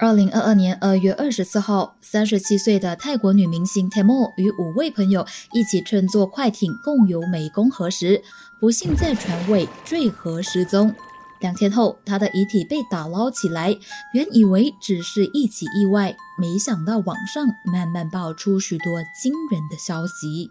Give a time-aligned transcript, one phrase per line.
[0.00, 8.22] 二零二二年二月二十四号，三十七岁的泰国女明星 Temo 与五位朋友一起乘坐快艇共游湄公河时，
[8.60, 10.94] 不幸在船尾坠河失踪。
[11.40, 13.76] 两天后，她的遗体被打捞起来，
[14.12, 20.48] 原以为只是一起意外，没想到网上慢慢爆出许多惊人的消息。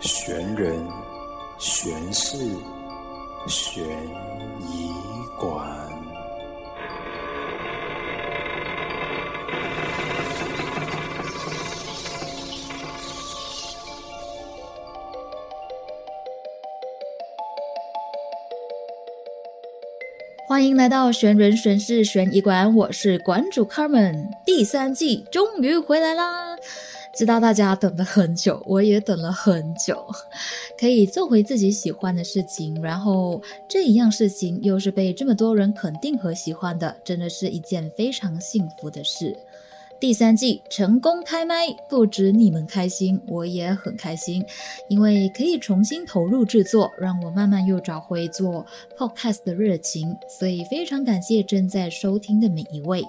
[0.00, 0.88] 悬人，
[1.58, 2.38] 悬事。
[3.48, 3.82] 悬
[4.70, 4.90] 疑
[5.40, 5.66] 馆，
[20.46, 26.58] 欢迎来到悬人悬事悬疑馆，我是馆主 Carmen，第三季终于回来啦！
[27.18, 30.06] 知道大家等了很久，我也等了很久，
[30.78, 39.36] 可以做回自己喜欢的事情，然后这一样事情又是被这么多人肯定和喜欢的，真的是一件非常幸福的事。
[39.98, 44.44] 第三季成功开麦，不止你们开心，我也很开心，
[44.88, 48.64] 因为可以重新投入制作，让我慢慢又找回做
[48.96, 53.02] podcast 的热情，所以非常感谢正在收听的每一位。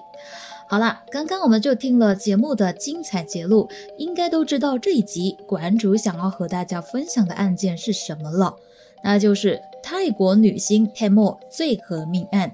[0.70, 3.68] 好啦，刚刚我们就听了节目的精彩节录，
[3.98, 8.54] 应该都知道这一集馆主想要和大家分享的案件是什么了，
[9.02, 12.52] 那就是泰国女星 Temo 罪和命案。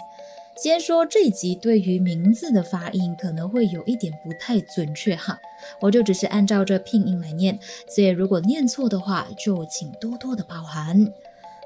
[0.57, 5.39] 先说这一集对于名字的发音可能会有一点不太准确哈，
[5.83, 11.13] 我就只是按照这拼音来念，所以如果念错的话，就请多多的包涵。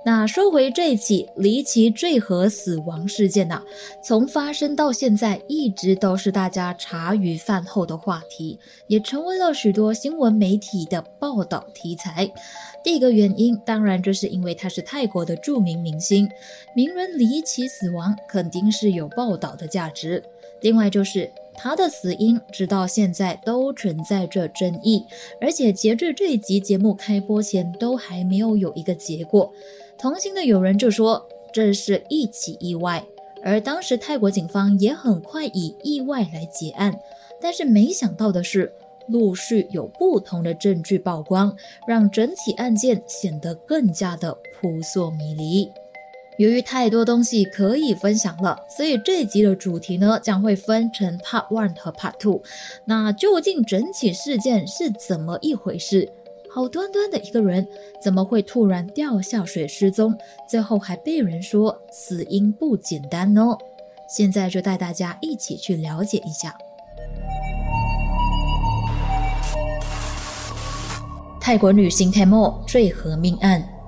[0.02, 3.62] 那说回这起离奇坠河死亡事件呐，
[4.02, 12.30] 从发生到现在，一直都是大家茶余饭后的话题，也成为了许多新闻媒体的报道题材。
[12.82, 16.26] 第一个原因，当然就是因为他是泰国的著名明星，
[16.74, 20.24] 名人离奇死亡，肯定是有报道的价值。
[20.62, 25.04] 另外就是他的死因，直到现在都存在着争议，
[25.42, 29.52] 而且截至这一集节目开播前，都还没有有一个结果。
[30.00, 33.04] 同行的有人就说这是一起意外，
[33.44, 36.98] 而当时泰国警方也很快以意外来结案，
[37.38, 38.72] 但是没想到的是，
[39.08, 41.54] 陆续有不同的证据曝光，
[41.86, 45.70] 让整体案件显得更加的扑朔迷离。
[46.38, 52.42] 由于太多东西可以分享了，所以这一集的主题呢将会分成 Part One 和 Part Two。
[52.86, 56.10] 那究竟整起事件是怎么一回事？
[56.52, 57.64] 好端端的一个人，
[58.02, 60.12] 怎么会突然掉下水失踪？
[60.48, 63.56] 最后还被人说死因不简单呢？
[64.08, 66.52] 现在就带大家一起去了解一下
[71.40, 73.79] 泰国女星泰莫坠河命案。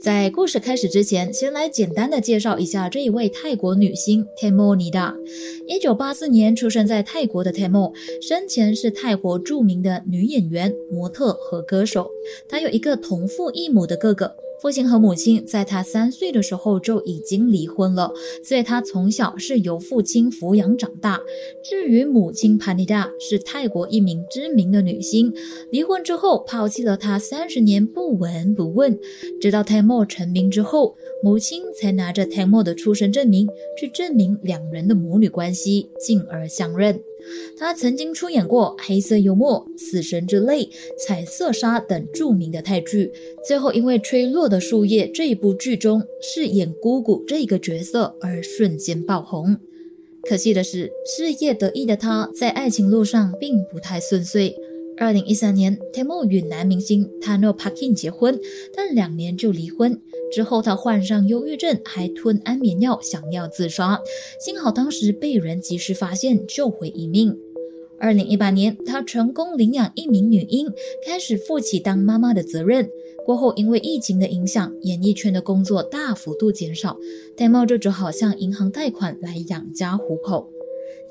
[0.00, 5.14] 在故事开始之前，先来简单的介绍一下这一位泰国女星 Temo Nida。
[5.68, 12.10] 一九八四年出生在泰国的 Temo，生前是泰国著名的女演员、模特和歌手。
[12.48, 14.34] 她有一个同父异母的哥哥。
[14.60, 18.12] 父亲和母亲在他三岁的时候就已经离婚了，
[18.44, 21.18] 所以他从小是由父亲抚养长大。
[21.64, 25.32] 至于母亲潘妮达是泰国一名知名的女星，
[25.70, 28.98] 离婚之后抛弃了他三十年不闻不问，
[29.40, 33.48] 直到 Temo 成名之后，母亲才拿着 Temo 的出生证明
[33.78, 37.02] 去证明两人的母女关系，进而相认。
[37.58, 40.64] 他曾经出演过《黑色幽默》《死神之泪》
[40.98, 43.12] 《彩色纱》等著名的泰剧，
[43.46, 49.56] 最后因为《吹落的树叶》这一部剧中饰演姑姑这个角色而瞬间爆红。
[50.28, 54.54] 可惜的是，事业得意的他在爱情路上并不太顺遂。
[54.98, 58.38] 二零一三年，Temo 与男明星 Tano Pakin 结婚，
[58.76, 59.98] 但两年就离婚。
[60.32, 64.00] 之后，他患上忧郁症，还吞安眠药，想要自杀。
[64.38, 67.36] 幸好当时被人及时发现，救回一命。
[67.98, 70.72] 二零一八年，他成功领养一名女婴，
[71.06, 72.88] 开始负起当妈妈的责任。
[73.26, 76.96] 过后，因为疫情的影响，演艺圈的工作大幅度减少
[77.36, 80.50] 戴帽就只好向银行贷款来养家糊口。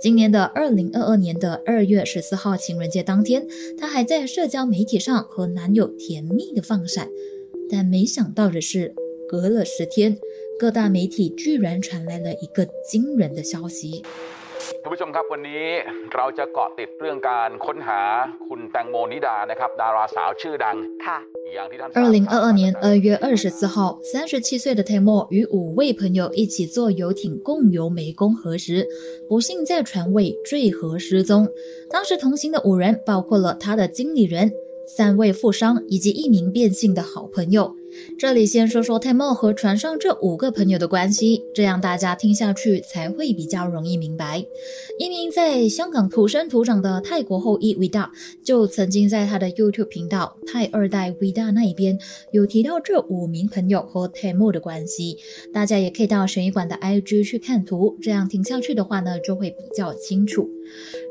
[0.02, 3.46] 今年的二零二二年的二月十四号情人节当天，
[3.78, 7.08] 她还在社交媒体上和男友甜蜜的放闪，
[7.70, 8.96] 但没想到的是，
[9.29, 10.19] 隔了十天，
[10.59, 14.03] 各大媒体居然传来了一个惊人的消息。
[14.83, 15.65] ท่านผู้ชมครับวันนี้
[16.15, 18.01] เราจะเกาะติดเรื่องการค้นหา
[18.49, 21.19] คุณแตงโมนิดานะครับดาราสาวชื่อดัง ค่ะ
[21.55, 28.87] อย่างที่ท่าน 二零二二年二月二十四号，三十七岁的 Temo 与五位朋友一起坐游艇共游湄公河时，
[29.29, 31.49] 不幸在船尾坠河失踪。
[31.91, 34.53] 当时同行的五人包括了他的经理人、
[34.87, 37.75] 三位富商以及一名变性的好朋友。
[38.18, 44.46] 这里先说说 Temo 和船上这五个朋友的关系，这样大家听下去才会比较容易明白。
[45.00, 48.10] 一名在香港土生土长的泰国后裔 Vida
[48.44, 51.98] 就曾经在他的 YouTube 频道“泰二代 Vida” 那一边
[52.32, 55.18] 有提到这五名朋友和 Temo 的关系，
[55.54, 60.50] 大家也可以到悬疑馆的 IG 去看图，这样听下去的话呢就会比较清楚。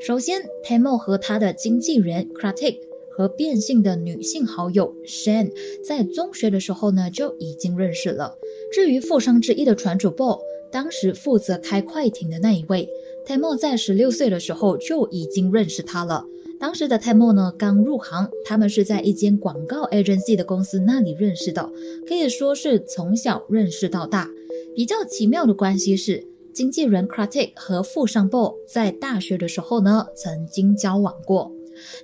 [0.07, 2.77] 首先，Temo 和他的经纪人 Kratik
[3.19, 5.51] 和变性的女性好友 Shan
[5.85, 8.39] 在中学的时候呢就已经认识了。
[8.73, 10.39] 至于富商之一的船主 Bo，
[10.71, 12.89] 当时负责开快艇的那一位
[13.27, 16.25] ，Temo 在十六岁的时候就已经认识他了。
[16.61, 21.69] 当时的 Temo 呢刚入行，他们是在一间广告 agency 的公司那里认识的，
[22.07, 24.31] 可以说是从小认识到大。
[24.77, 31.58] 比较奇妙的关系是，经纪人 Kratik 和富商 Bo 在大学的时候呢曾经交往过。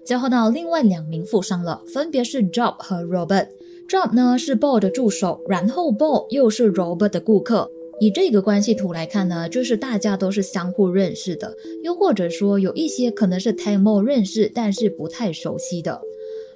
[0.05, 3.49] 交换到另外两名富商了，分别是 Job 和 Robert。
[3.89, 7.71] Job 呢是 Bo 的助手，然后 Bo 又是 Robert 的顾客。
[8.01, 16.01] 以这个关系图来看呢，就是大家都是相互认识的，又或者说有一些可能是 Temo 认识，但是不太熟悉的。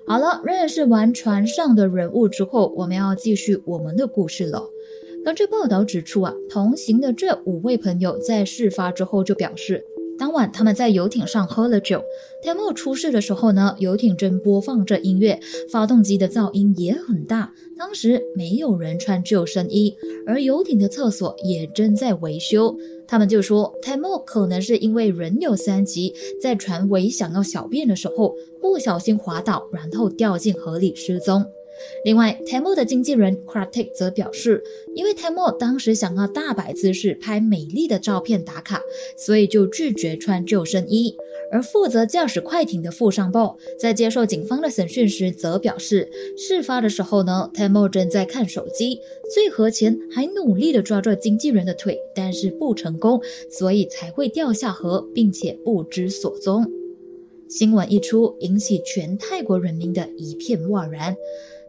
[0.07, 4.69] 好了，认识完船上的人物之后，我们要继续我们的故事了。
[5.25, 9.85] 根据报道指出啊，同行的这五位朋友在事发之后就表示。
[10.19, 12.03] 当晚，他们在游艇上喝了酒。
[12.45, 15.39] Temo 出事的时候呢，游艇正播放着音乐，
[15.71, 17.53] 发动机的噪音也很大。
[17.79, 19.95] 当时没有人穿救生衣，
[20.27, 22.77] 而游艇的厕所也正在维修。
[23.07, 26.13] 他们就说泰莫可能是因为人有三急，
[26.43, 31.45] 在船尾想要小便的时候不小心滑倒，然后掉进河里失踪。
[32.05, 34.63] 另外，Temo 的经纪人 Kratik 则表示，
[34.95, 38.83] 因为 Temo 当时想要大摆姿势拍美丽的照片打卡，
[39.17, 41.17] 所以就拒绝穿救生衣。
[41.51, 49.01] 而负责驾驶快艇的富商 Bo 在接受警方的审讯时，则表示，事发的时候呢，Temo 正在看手机，
[49.35, 56.71] 坠河前还努力的抓住经纪人的腿，但是不成功，所以才会掉下河，并且不知所踪。
[57.49, 61.17] 新闻一出，引起全泰国人民的一片哗然。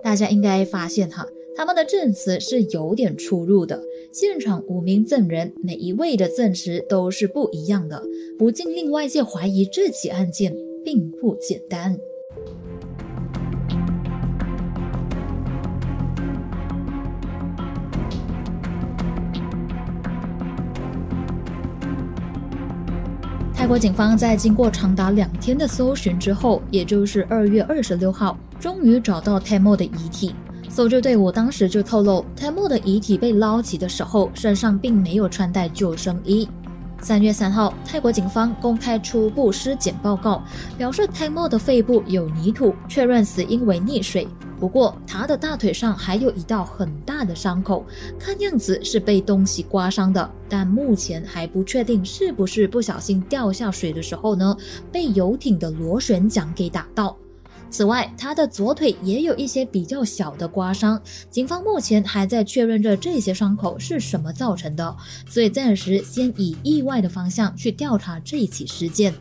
[0.04, 3.81] 大家应该发现哈，他们的证词是有点出入的。
[4.12, 8.04] 现场五名证人，每一位的证词都是不一样的，
[8.38, 11.98] 不禁令外界怀疑这起案件并不简单。
[23.69, 30.33] 泰国警方在经过长达两天的搜寻之后，也就是二月二十六号，终于找到 Temo 的遗体。
[30.68, 36.50] 搜救队伍当时就透露，Temo 的遗体被捞起的时候，身上并没有穿戴救生衣。
[37.00, 40.42] 三月三号，泰国警方公开初步尸检报告，
[40.75, 44.27] 表示泰莫的肺部有泥土，确认死因为溺水。
[44.59, 47.85] 不过，他的大腿上还有一道很大的伤口，
[48.19, 54.56] 看样子是被东西刮伤的，但目前还不确定是不是不小心掉下水的时候呢，
[54.91, 57.15] 被游艇的螺旋桨给打到。
[57.71, 69.13] 此外，他的左腿也有一些比较小的刮伤，警方目前还在确认着这些伤口是什么造成的，所以暂时先以意外的方向去调查这一起事件。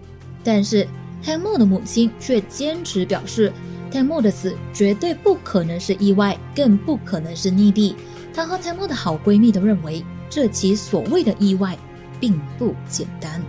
[0.42, 0.88] 但是
[1.22, 3.52] 黑木的母亲却坚持表示
[3.90, 7.94] ，Temo 的死绝对不可能是意外，更不可能是溺毙。
[8.34, 11.76] 她和 Temo 的好闺蜜都认为，这起所谓的意外
[12.20, 13.42] 并不简单。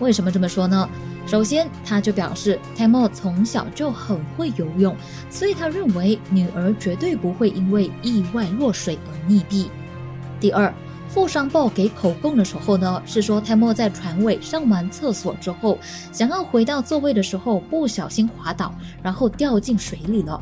[0.00, 0.88] 为什么这么说呢？
[1.26, 4.96] 首先，他就表示，Temo 从小就很会游泳，
[5.28, 9.66] 所以他认为女儿绝对不会因为意外落水而溺毙。
[10.40, 10.72] 第二，
[11.08, 15.78] 富商报给口供的时候呢，是说泰莫在船尾上完厕所之后，
[16.12, 18.72] 想要回到座位的时候不小心滑倒，
[19.02, 20.40] 然后掉进水里了。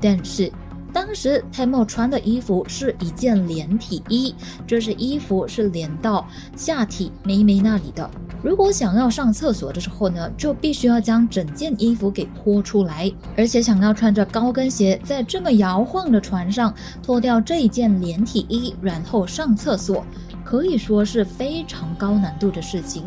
[0.00, 0.50] 但是
[0.96, 4.34] 当时 Temo 穿的衣服是一件连体衣，
[4.66, 6.26] 就是衣服是连到
[6.56, 8.10] 下体妹妹那里的。
[8.42, 20.02] 如果想要上厕所的时候呢，就必须要将整件衣服给脱出来，而且想要穿着高跟鞋在这么摇晃的船上脱掉这一件连体衣，然后上厕所，
[20.42, 23.04] 可以说是非常高难度的事情。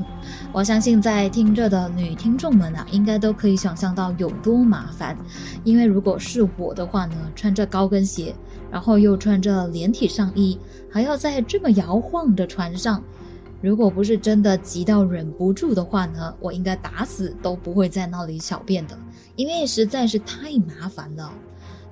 [0.51, 5.15] 我相信在听着的女听众们啊，应该都可以想象到有多麻烦。
[5.63, 8.34] 因为如果是我的话呢，穿着高跟鞋，
[8.72, 10.58] 然后又穿着连体上衣，
[10.91, 13.01] 还要在这么摇晃的船上。
[13.62, 18.98] 如果不是真的急到忍不住的话呢，我应该打死都不会在那里小便的，
[19.36, 21.32] 因为实在是太麻烦了。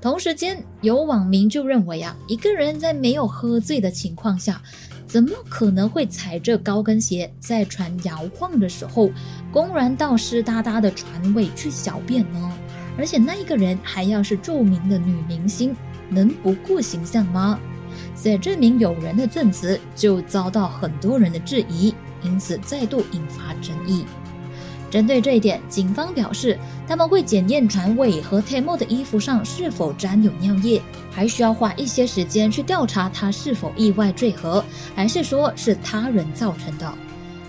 [0.02, 4.62] 同时间，有网民就认为啊，一个人在没有喝醉的情况下，
[5.08, 9.10] 怎么可能会踩着高跟鞋在船摇晃的时候，
[9.52, 12.52] 公然到湿哒哒的船尾去小便呢？
[12.98, 15.74] 而且那一个人还要是著名的女明星，
[16.10, 17.58] 能不顾形象吗？
[18.14, 24.06] 所以这名友人的证词就遭到很多人的质疑，因此再度引发争议。
[24.90, 34.64] 针对这一点，警方表示他们会检验船尾和 Temo 的衣服上是否沾有尿液，还需要花一些时间去调查他是否意外坠河，
[34.96, 36.94] 还是说是他人造成的。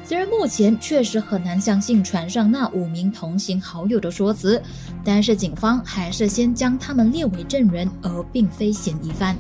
[0.05, 4.61] 虽然目前确实很难相信船上那五名同行好友的说辞，
[5.05, 9.37] 但是警方还是先将他们列为证人，而并非嫌疑犯。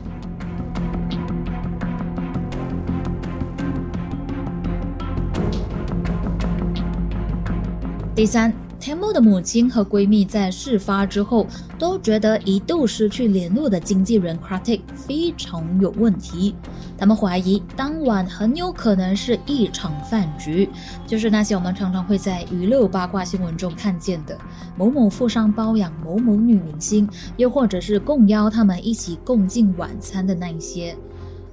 [8.18, 11.46] 第三，Temo 的母亲和闺蜜在事发之后
[11.78, 16.56] 都觉得一度失去联络的经纪人 Kratik 非常有问题。
[16.98, 20.68] 他们怀疑当晚很有可能是一场饭局，
[21.06, 24.36] 就是那些我们常常会在娱乐八卦新闻中看见的
[24.76, 30.92] 某某富商包养某某女明星，又或者是共邀他们一起共进晚餐的那一些。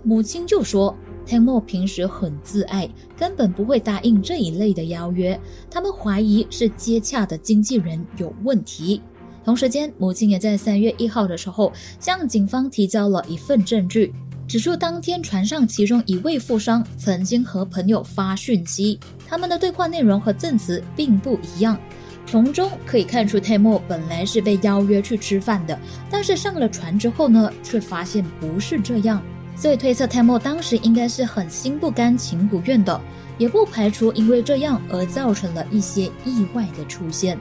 [0.01, 0.95] 母亲就说。
[1.27, 5.39] Temo 平时很自爱，根本不会答应这一类的邀约。
[5.69, 9.01] 他们怀疑是接洽的经纪人有问题。
[9.43, 14.13] 同时间，母亲也在三月一号的时候向警方提交了一份证据，
[14.47, 21.79] 指出当天船上其中一位富商曾经和朋友发讯息，他们的对话内容和证词并不一样。
[22.27, 25.79] 从中可以看出，Temo 本来是被邀约去吃饭的，
[26.09, 29.21] 但是上了船之后呢，却发现不是这样。
[29.55, 32.99] 所以推测泰莫当时应该是很心不甘情不愿的，
[33.37, 37.37] 也不排除因为这样而造成了一些意外的出现。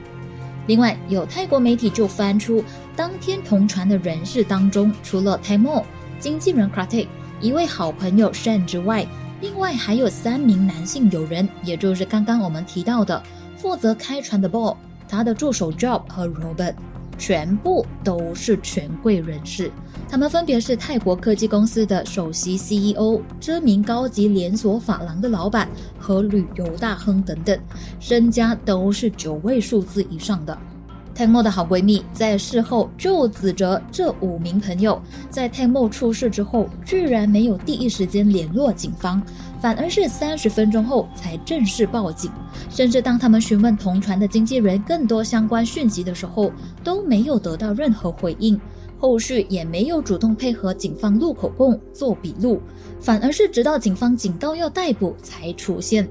[0.67, 2.63] 另外，有泰国媒体就翻出
[2.95, 5.85] 当天同船的人士当中，除了泰莫、
[6.17, 7.07] 经纪人 Kratik、
[7.41, 9.05] 一位好朋友 Shan 之外，
[9.41, 13.21] 另外还有三名男性友人，也就是刚刚我们提到的
[13.57, 16.75] 负责开船的 Bob、他的助手 Job 和 Robert。
[17.17, 19.71] 全部都是权贵人士，
[20.07, 25.67] 他们分别是泰国科技公司的首席 CEO、知名高级连锁发廊的老板
[25.99, 27.59] 和旅游大亨等等，
[27.99, 30.57] 身家都是九位数字以上的。
[31.13, 39.21] Temo 的好闺蜜在事后就指责这五名朋友，在 Temo 出事之后，居然没有第一时间联络警方，
[39.61, 42.29] 反而是三十分钟后才正式报警。
[42.69, 46.51] 甚至当他们询问同船的经纪人更多相关讯息的时候，
[46.83, 48.59] 都没有得到任何回应，
[48.97, 52.61] 后续也没有主动配合警方录口供、做笔录，
[52.99, 56.07] 反而是直到警方警告要逮捕才出现。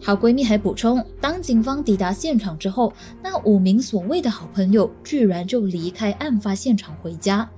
[0.00, 2.92] 好闺蜜还补充，当警方抵达现场之后，
[3.22, 7.48] 那五名所谓的好朋友居然就离开案发现场回家。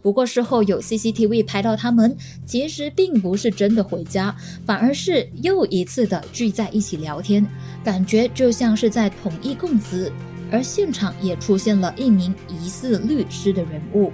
[0.00, 2.16] 不过事后有 CCTV 拍到他们，
[2.46, 7.44] 其实并不是真的回家，反而是又一次的聚在一起聊天，
[7.82, 10.10] 感觉就像是在统一供词。
[10.50, 14.10] 而现场也出现了一名疑似律师的人物，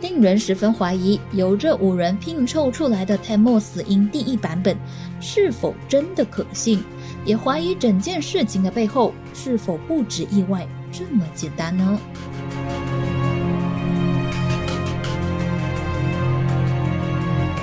[0.00, 4.76] 令人十分怀疑由这五人拼凑出来的 Temo 死因第一版本
[5.20, 6.82] 是否真的可信。
[7.24, 11.98] 也怀疑整件事情的背后是否不止意外这么简单呢？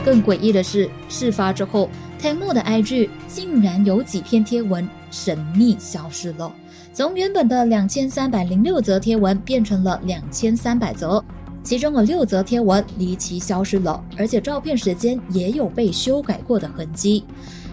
[0.05, 1.89] 更诡异的是，事发之后
[2.21, 6.53] ，Temo 的 IG 竟然有几篇贴文神秘消失了，
[6.93, 11.21] 从原本的两千三百零六则贴文变成了两千三百则，
[11.67, 17.25] 其中有六则贴文离奇消失了，而且照片时间也有被修改过的痕迹。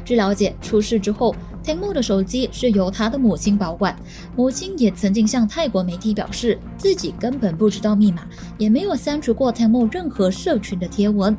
[0.05, 1.33] 据了解，出事之后。
[1.65, 3.97] Temo 的手机是由他的母亲保管，
[4.35, 8.23] 母亲也曾经向泰国媒体表示，自己根本不知道密码，
[8.59, 11.35] 也没有删除过 Temo 任何社群的贴文。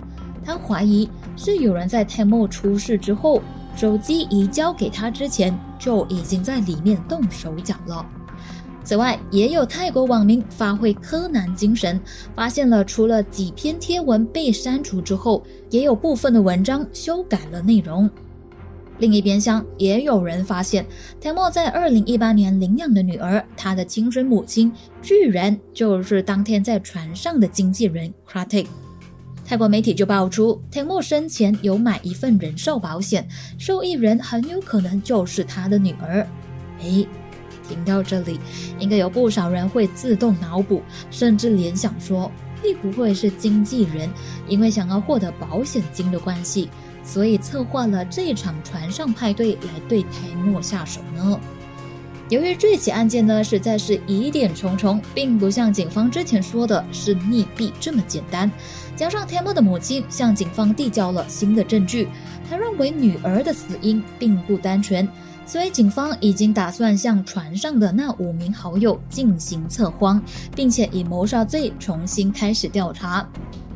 [0.45, 3.41] 他怀疑是有人在 Temo 出事之后，
[3.75, 8.05] 手机移交给他之前，就已经在里面动手脚了。
[8.85, 11.99] 此外，也有泰国网民发挥柯南精神，
[12.35, 18.07] 发现了除了几篇贴文被删除之后，也有部分的文章修改了内容。
[18.99, 20.85] 另一边厢，也有人发现
[21.19, 28.67] ，Temo 在二零一八年领养的女儿，她的亲生母亲居然就是当天在船上的经纪人 Kratik。
[29.43, 33.27] 泰国媒体就爆出，Temo 生前有买一份人寿保险，
[33.57, 36.25] 受益人很有可能就是他的女儿。
[36.81, 37.07] 诶，
[37.67, 38.39] 听到这里，
[38.79, 40.81] 应该有不少人会自动脑补，
[41.11, 42.31] 甚至联想说，
[42.61, 44.09] 会不会是经纪人
[44.47, 46.69] 因为想要获得保险金的关系？
[47.03, 51.39] 所以策划了这场船上派对来对泰莫下手呢？
[52.29, 58.51] 由于这起案件呢实在是疑点重重，并不像警方之前说的是溺毙这么简单，
[58.95, 62.07] 加上泰莫的母亲向警方递交了新的证据，
[62.49, 65.07] 他认为女儿的死因并不单纯，
[65.45, 70.21] 所以警方已经打算向船上的那五名好友进行测谎，
[70.55, 73.27] 并且以谋杀罪重新开始调查。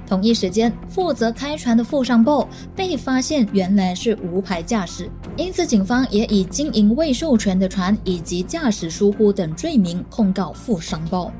[0.07, 5.07] 同一时间，负责开船的富商 BO 被发现原来是无牌驾驶，
[5.37, 11.31] 因此警方也以经营未授权的船以及驾驶疏忽等罪名控告富商 BO。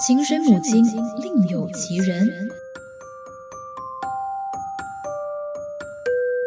[0.00, 0.82] 亲生母亲
[1.22, 2.26] 另有其人。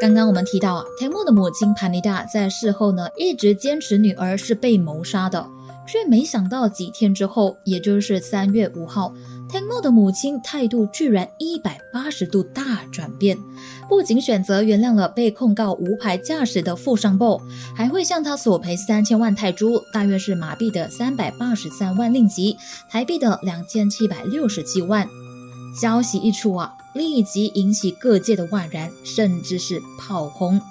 [0.02, 5.48] 刚刚我们提到啊，泰莫的母亲潘妮达在事后呢，一直坚持女儿是被谋杀的，
[5.86, 9.14] 却没想到几天之后，也就是三月五号，
[9.54, 13.38] 泰莫的母亲态度居然一百八十度大转变，
[13.88, 17.40] 不仅选择原谅了被控告无牌驾驶的富商 BO，
[17.76, 22.58] 还会向他索赔三千万泰铢，大约是马币的三百八十三万令吉，
[22.90, 25.08] 台币的两千七百六十七万。
[25.80, 26.74] 消息一出啊。
[26.96, 30.62] 立即引起各界的哗然，甚至是炮轰。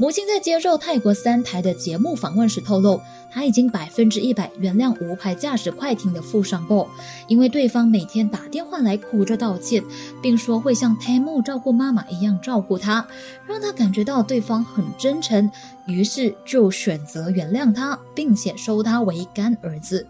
[0.00, 3.00] 母亲在接受泰国三台的节目访问时透露，
[3.32, 6.86] 她已经百分之一百原谅无牌驾驶快艇的富商 BO，
[7.26, 9.82] 因为对方每天打电话来哭着道歉，
[10.22, 13.04] 并说会像 Tamo 照顾妈妈一样照顾她，
[13.44, 15.50] 让她感觉到对方很真诚，
[15.86, 20.06] 于是就选择原谅他，并且收他为干儿子。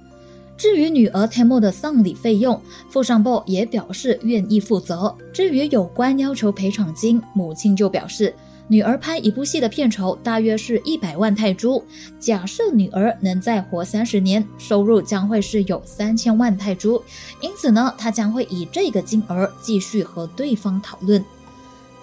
[0.59, 5.17] 至于女儿 Tamo 的丧礼费用，富商 BO 也表示愿意负责。
[5.33, 8.35] 至于有关要求赔偿金，母亲就表示，
[8.71, 11.83] 女儿拍一部戏的片酬大约是一百万泰铢。
[12.21, 17.03] 假设女儿能再活三十年，收入将会是有三千万泰铢。
[17.41, 21.25] 因此呢，他将会以这个金额继续和对方讨论。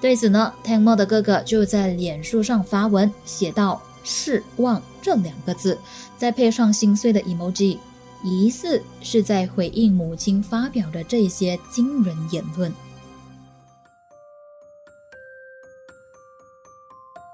[0.02, 5.78] 对此呢，Tamo 的哥哥就在脸书上发文写道：“失望”这两个字，
[6.18, 7.78] 再配上心碎的 emoji。
[8.24, 12.74] 疑似是在回应母亲发表的这些惊人言论。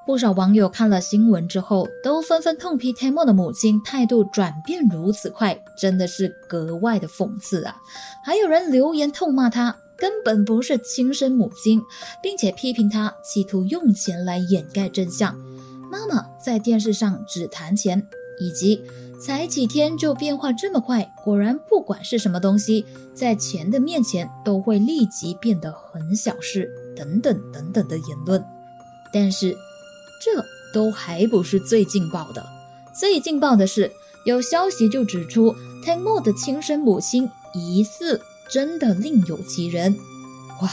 [0.05, 7.75] 不少网友看了新闻之后，都纷纷痛批 Tamo 的母亲态度转变如此快，真的是格外的讽刺啊！
[8.23, 11.81] 还有人留言痛骂他根本不是亲生母亲，
[12.21, 15.37] 并且批评他企图用钱来掩盖真相。
[15.91, 18.07] 妈妈在电视上只谈钱，
[18.39, 18.81] 以及。
[19.23, 22.83] 才几天就变化这么快，果然不管是什么东西，
[23.13, 28.43] 在钱的面前都会立即变得很小事，等等等等的言论。
[29.13, 29.55] 但是，
[30.23, 32.45] 这都还不是最劲爆的。
[32.93, 33.91] 最劲爆的是，
[34.25, 35.55] 有消息就指出
[35.85, 39.97] ，Tamo 的亲生母亲疑似真的另有其人。
[40.61, 40.69] 哇，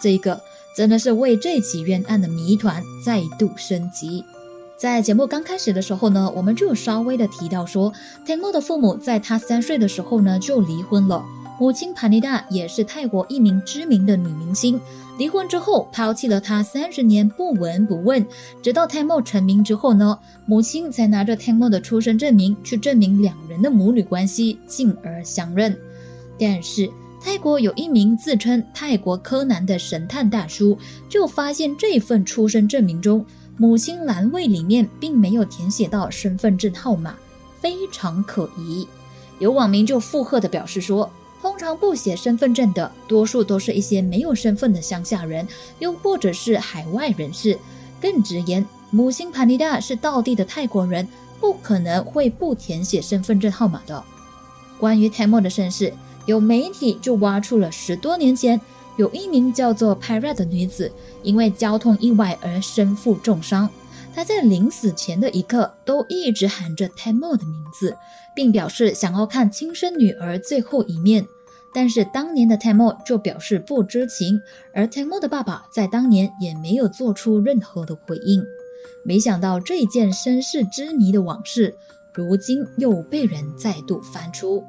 [0.00, 0.40] 这个
[0.76, 4.24] 真的是为这起冤案的谜团再度升级。
[4.78, 7.92] 在节目刚开始的时候呢，我们就稍微的提到说
[8.26, 11.24] ，Tamo 的父母在他三岁的时候呢就离婚了。
[11.58, 14.78] 母亲帕尼达也是泰国一名知名的女明星，
[15.16, 18.24] 离婚之后抛弃了她三十年不闻不问，
[18.62, 25.74] 直到 Tamo 成名之后呢，母亲才拿着 Tamo 的出生证明去证明两人的母女关系，进而相认。
[26.38, 26.90] 但是
[27.22, 30.76] 泰国有一名自称泰国柯南的神探大叔，
[31.08, 33.24] 就发现这份出生证明中。
[33.56, 37.14] 母亲栏位里面并没有填写到身份证号码，
[37.58, 38.86] 非常可疑。
[39.38, 41.10] 有网民就附和的表示说，
[41.46, 45.46] 通常不写身份证的，多数都是一些没有身份的乡下人，
[45.78, 47.56] 又或者是海外人士。
[48.00, 51.06] 更直言，母亲潘尼达是道地的泰国人，
[51.40, 54.02] 不可能会不填写身份证号码的。
[54.76, 55.94] 关于泰莫的身世，
[56.26, 58.60] 有媒体就挖出了十多年前。
[58.96, 60.90] 有一名叫做 p i r a 的女子，
[61.22, 63.70] 因为交通意外而身负重伤。
[64.12, 67.96] 她在临死前的一刻，都一直喊着 Tamo 的名字，
[68.34, 71.24] 并表示想要看亲生女儿最后一面。
[71.76, 74.40] 但是当年的 Tamo 就表示不知情，
[74.72, 78.42] 而 Tamo 的爸爸在当年也没有做出任何的回应。
[79.04, 81.76] 没想到这件身世之谜的往事，
[82.14, 84.64] 如今又被人再度翻出。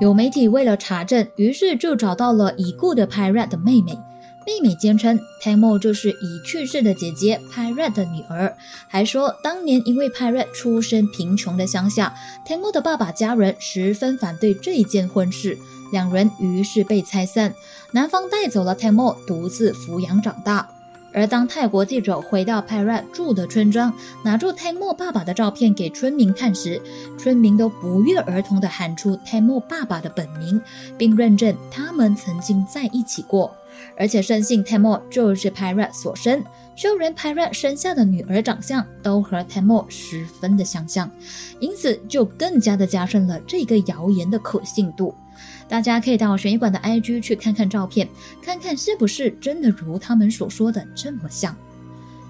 [0.00, 4.07] 有媒体为了查证，于是就找到了已故的 Pirate 的妹妹。
[4.48, 8.56] 妹妹坚称，Tamo 就是已去世的姐姐 Pirate 的女儿，
[8.88, 12.14] 还说当年因为 Pirate 出身贫穷的乡下
[12.46, 15.58] ，Tamo 的爸爸家人十分反对这一件婚事，
[15.92, 17.54] 两人于是被拆散，
[17.92, 20.66] 男方带走了 Tamo 独自抚养长大。
[21.12, 23.92] 而当泰国记者回到 p i r a t 住的村庄，
[24.24, 26.80] 拿出 Tamo 爸爸的照片给村民看时，
[27.18, 30.58] 村民都不约而同地喊出 Tamo 爸爸的本名，
[30.96, 33.54] 并认证他们曾经在一起过，
[33.96, 36.42] 而且深信 Tamo 就是 pirate 所生。
[36.76, 41.10] 就连 Parat 生下的女儿长相都和 Tamo 十分的相像，
[41.58, 45.12] 因此就更加的加深了这个谣言的可信度。
[45.68, 48.08] 大家可以到悬疑馆的 IG 去看看照片，
[48.40, 51.56] 看看是不是真的如他们所说的这么像。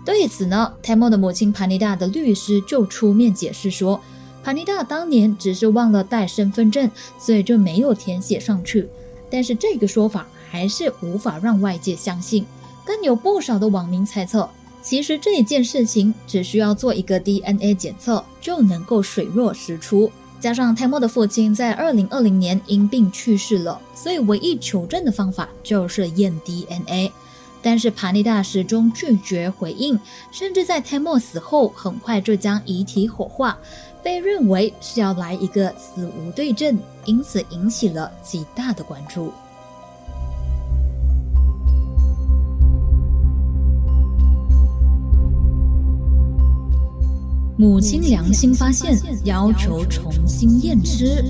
[0.02, 4.00] 对此呢，Tamo 的母亲帕尼达的律师就出面解释说，
[4.42, 8.88] 帕尼达当年只是忘了带身份证，所以就没有填写上去。
[9.30, 12.44] 但是这个说法还是无法让外界相信，
[12.84, 14.48] 更有不少的网民猜测，
[14.82, 20.10] 其实这一件事情只需要做一个 DNA 检测就能够水落石出。
[20.40, 27.12] 加上泰莫的父亲在二零二零年因病去世了，所以唯一求证的方法就是验 DNA。
[27.60, 29.98] 但是帕尼达始终拒绝回应，
[30.30, 33.58] 甚至在泰莫死后很快就将遗体火化，
[34.00, 39.32] 被认为是要来一个死无对证，因此引起了极大的关注。
[47.60, 51.24] 母亲良心发现，要求重新验尸。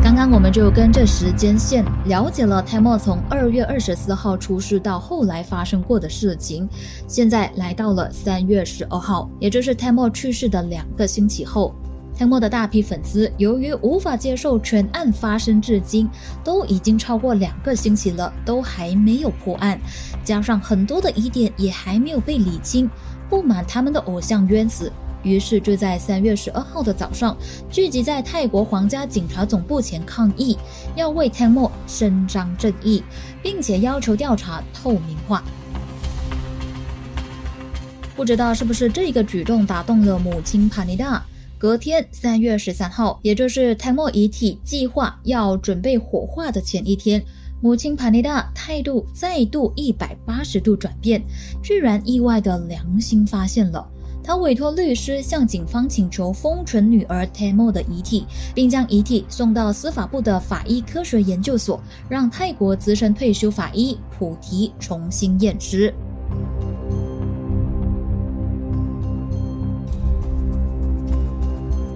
[0.00, 6.68] 刚刚我们就跟着时间线了解了泰莫从二月二十四号出事到后来发生过的事情，
[7.08, 11.74] 现在来到了三月十二号，也就是泰莫去世的两个星期后。
[12.16, 16.08] 泰莫的大批粉丝由于无法接受全案发生至今
[16.44, 19.78] 都已经超过两个星期了，都还没有破案，
[20.22, 22.88] 加上很多的疑点也还没有被理清，
[23.28, 24.92] 不满他们的偶像冤死，
[25.24, 27.36] 于是就在三月十二号的早上
[27.68, 30.56] 聚集在泰国皇家警察总部前抗议，
[30.94, 33.02] 要为泰莫伸张正义，
[33.42, 35.42] 并且要求调查透明化。
[38.14, 41.20] 不知道是不是这个举动打动了母亲帕尼达？
[41.64, 47.24] 隔天，三月十三号，也就是泰莫遗体计划要准备火化的前一天，
[47.62, 51.24] 母亲帕尼达态度再度一百八十度转变，
[51.62, 53.88] 居然意外的良心发现了。
[54.22, 65.94] 他委托律师向警方请求封存女儿泰莫的遗体，并将遗体送到司法部的法医科学研究所，让泰国资深退休法医普提重新验尸。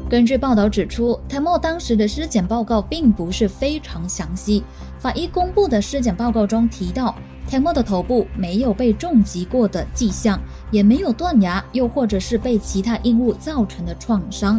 [0.09, 4.65] 根据报道指出，泰莫当时的尸检报告并不是非常详细。
[4.99, 7.15] 法医公布的尸检报告中提到，
[7.47, 10.41] 泰莫的头部没有被重击过的迹象，
[10.71, 14.59] 也没有断牙，又或者是被其他硬物造成的创伤。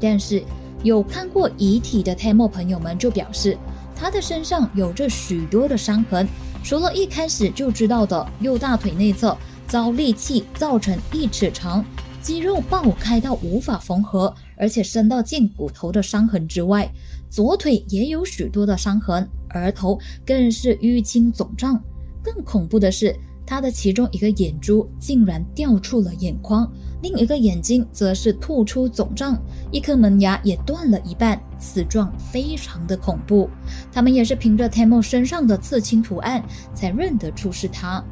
[0.00, 0.42] 但是，
[0.82, 3.56] 有看过遗体的泰莫朋友们就表示，
[3.94, 6.26] 他的身上有着许多的伤痕，
[6.64, 9.36] 除了一开始就知道的右大腿内侧
[9.68, 11.84] 遭利器造成一尺长。
[12.20, 16.90] 肌肉爆开到无法缝合，而且深到见骨头的伤痕之外，
[17.30, 21.80] 左腿也有许多的伤痕，额头更是淤青肿胀。
[22.22, 23.14] 更恐怖的是，
[23.46, 29.40] 他的其中一个眼珠竟然掉出了眼眶，另一个眼睛则是突出肿胀，
[29.70, 33.48] 一颗门牙也断了一半，死状非常的恐怖。
[33.92, 36.44] 他们也是凭着 Tamo 身上的刺青图案
[36.74, 38.04] 才认得出是他。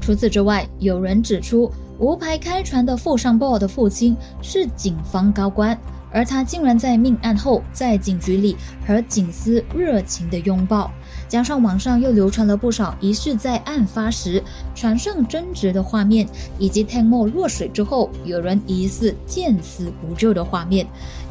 [0.00, 5.78] 除此之外，有人指出，无牌开船的富商 Bo 的父亲是警方高官，
[6.10, 10.90] 而他竟然在命案后在警局里和警司热情的拥抱。
[11.28, 14.42] 加上网上又流传了不少疑似在案发时
[14.74, 16.26] 船上争执的画面，
[16.58, 20.84] 以及 t a n m o 落水之后有人疑似见死不救的画面，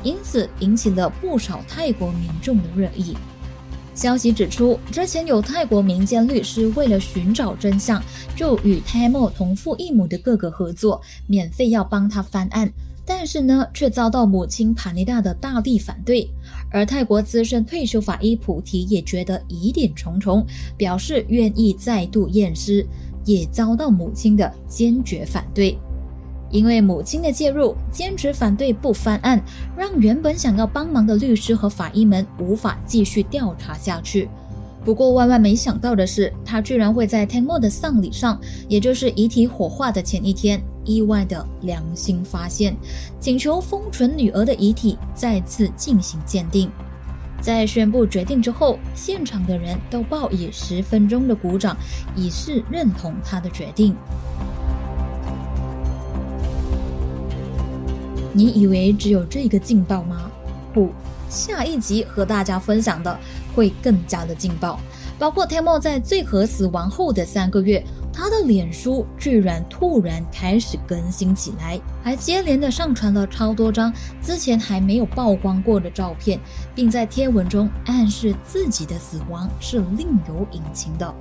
[0.04, 3.18] 因此引起了不少泰国民众的热议。
[4.00, 8.02] 消息指出，之前有泰国民间律师为了寻找真相，
[8.34, 12.72] 就与泰莫同父异母的哥哥合作，免费要帮他翻案。
[13.06, 16.26] 但是呢，却遭到母亲帕尼达的大力反对。
[16.72, 22.88] 而泰国资深退休法医普提也觉得疑点重重，表示愿意再度验尸，
[23.26, 25.78] 也遭到母亲的坚决反对。
[26.50, 29.42] 因为母亲的介入，坚持反对不翻案，
[29.78, 34.30] 让原本想要帮忙的律师和法医们无法继续调查下去。
[34.86, 42.76] 不过万万没想到的是，他居然会在 t a m o 的丧礼上，也就是遗体火化的前一天，意外的良心发现，
[43.20, 46.72] 请求封存女儿的遗体再次进行鉴定。
[47.42, 51.76] 在宣布决定之后，现场的人都报以十分钟的鼓掌，
[52.16, 53.96] 以示认同他的决定。
[58.40, 60.32] 你以为只有这个劲爆吗？
[60.74, 60.92] 不，
[61.30, 63.20] 下一集和大家分享的
[63.54, 64.80] 会更加的劲爆，
[65.18, 67.84] 包括天幕在最和死亡后的三个月。
[68.14, 76.40] 他的脸书居然突然开始更新起来，还接连的上传了超多张之前还没有曝光过的照片，
[76.74, 81.14] 并在贴文中暗示自己的死亡是另有隐情的。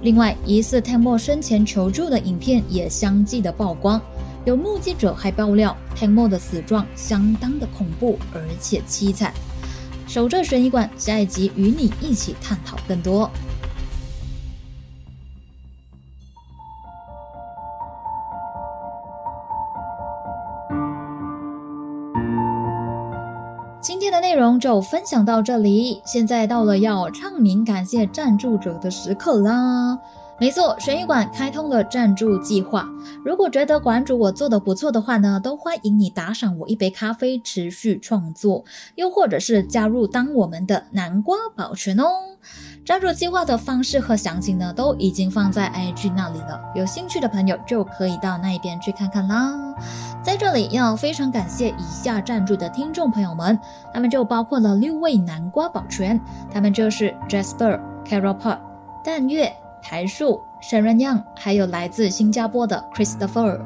[0.00, 4.00] 另外，疑似 t 莫生前求助的影片也相继的曝光，
[4.44, 9.32] 有目击者还爆料 t 莫的死状相当的恐怖而且凄惨。
[10.08, 13.30] 守着悬疑馆，下一集与你一起探讨更多。
[23.80, 29.98] 今天的内容就分享到这里，现在到了要唱名感谢赞助者的时刻啦！
[30.42, 32.88] 没错，悬疑馆开通了赞助计划，
[33.24, 38.64] 如果觉得馆主我做的不错的话呢，都欢迎你打赏我一杯咖啡，持续创作，
[38.96, 42.08] 又或者是加入当我们的南瓜保全哦。
[42.84, 49.56] 赞助计划的方式和详情呢，都已经放在 IG 那里了，有兴趣的朋友就可以到那一边去看看啦。
[50.24, 53.56] 在这里要非常感谢以下赞助的听众朋友们，
[53.94, 56.20] 他们就包括了六位南瓜保全，
[56.52, 58.58] 他们就是 Jasper、Carol Pot、
[59.04, 59.52] 淡月、
[59.82, 63.60] 台树、沈润样，还有来自新加坡的 Christopher。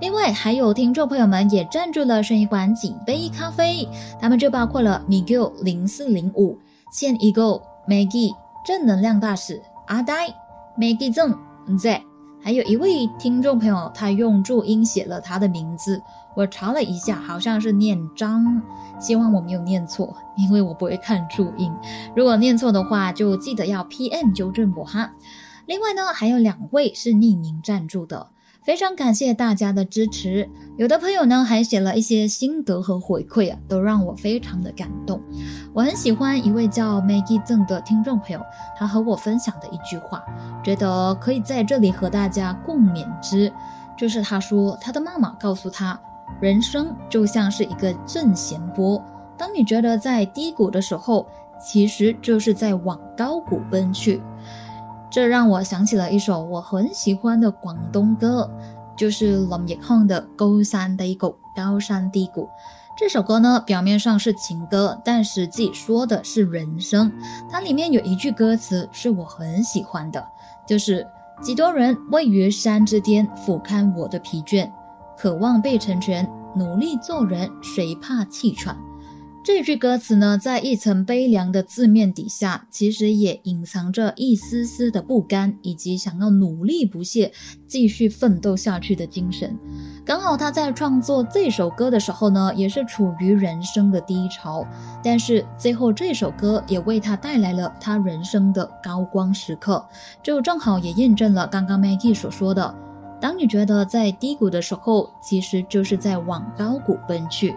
[0.00, 3.88] 另外还有听众朋友们也赞助了生意馆几杯咖啡，
[4.20, 6.58] 他们就包括了 Miguel 零四零五、
[6.92, 8.34] 现一个 Maggie。
[8.66, 10.28] 正能量大使阿呆
[10.76, 11.34] ，Maggie 正
[11.78, 12.02] Z，，
[12.42, 16.02] 还有一位听众朋友，他用注音写了他的名字，
[16.34, 18.60] 我查了一下，好像是念张，
[19.00, 21.72] 希望我没有念错，因为我不会看注音，
[22.14, 25.10] 如果念错的话，就记得要 PM 纠正我哈。
[25.68, 28.28] 另外呢，还有两位是匿名赞助的。
[28.64, 35.20] 非常感谢大家的支持，有的朋友呢还写了一些心得和回馈啊，都让我非常的感动。
[35.74, 38.40] 我很喜欢一位叫 Maggie 郑的听众朋友，
[38.78, 40.24] 他和我分享的一句话，
[40.64, 43.52] 觉得可以在这里和大家共勉之。
[43.94, 46.00] 就是他说，他的妈妈告诉他，
[46.40, 49.04] 人生就像是一个正弦波，
[49.36, 51.26] 当你觉得在低谷的时候，
[51.62, 54.22] 其实就是在往高谷奔去。
[55.10, 58.50] 这让我想起了一首我很喜欢的广东歌，
[58.96, 61.26] 就是林奕匡的《高山低谷》。
[61.56, 62.48] 高山低谷
[62.96, 67.12] 这首歌呢，表面上是情歌，但实际说的是人生。
[67.50, 70.24] 它里面有一句歌词是我很喜欢的，
[70.66, 71.06] 就是
[71.40, 74.70] “几多人位于山之巅，俯瞰我的疲倦，
[75.16, 78.76] 渴望被成全，努力做人，谁怕气喘。”
[79.48, 87.32] 这句歌词呢，在一层悲凉的字面底下，其实也隐藏着一丝丝的不甘，以及想要努力不懈、
[87.66, 89.58] 继续奋斗下去的精神。
[90.04, 94.66] 刚好他在创作这首歌的时候呢，也是处于人生的低潮，
[95.02, 99.82] 但是最后这首歌也为他带来了他人生的高光时刻，
[100.22, 102.74] 就正好也验证了刚刚 Maggie 所说的：
[103.18, 107.56] 当你觉得在低谷的时候，其实就是在往高谷奔去。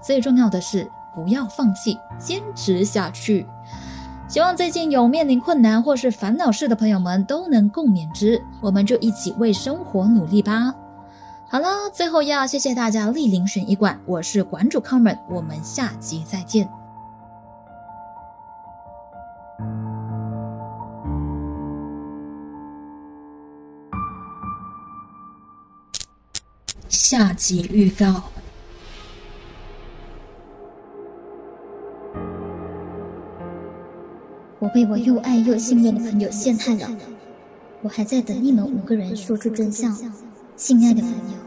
[0.00, 0.88] 最重要的是。
[1.14, 3.46] 不要放弃，坚持下去。
[4.28, 8.42] 希望最近有面临困难或是烦恼事的朋友们都能共勉之。
[8.60, 10.74] 我们就一起为生活努力吧。
[11.46, 16.66] 好了，最后要谢谢大家莅临选医馆，我是馆主康门，我们下集再见。
[26.88, 28.22] 下集预告。
[34.62, 36.88] 我被我又爱又信任的朋友陷害了，
[37.80, 39.92] 我还在等你们五个人说出真相，
[40.56, 41.41] 亲爱的朋友。